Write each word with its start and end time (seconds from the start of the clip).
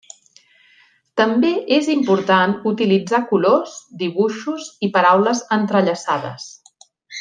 També 1.21 1.51
és 1.77 1.89
important 1.97 2.57
utilitzar 2.71 3.21
colors, 3.35 3.77
dibuixos 4.03 4.69
i 4.89 4.93
paraules 4.99 5.49
entrellaçades. 5.63 6.53